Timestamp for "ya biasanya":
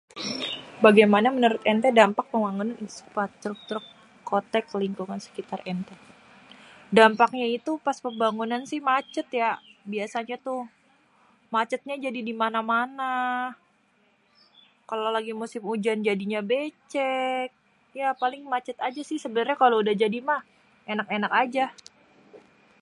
9.41-10.35